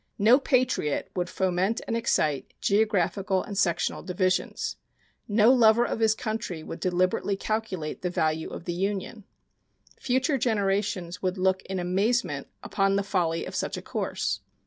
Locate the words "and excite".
1.85-2.53